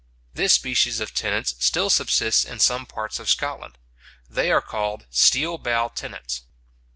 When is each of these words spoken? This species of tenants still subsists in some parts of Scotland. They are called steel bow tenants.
This 0.33 0.53
species 0.53 0.99
of 0.99 1.13
tenants 1.13 1.53
still 1.59 1.91
subsists 1.91 2.43
in 2.43 2.57
some 2.59 2.87
parts 2.87 3.19
of 3.19 3.29
Scotland. 3.29 3.77
They 4.27 4.51
are 4.51 4.59
called 4.59 5.05
steel 5.11 5.59
bow 5.59 5.89
tenants. 5.89 6.41